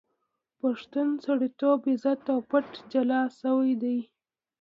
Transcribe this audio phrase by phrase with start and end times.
[0.61, 3.97] پښتون سړیتوب، عزت او پت جلا شوی دی.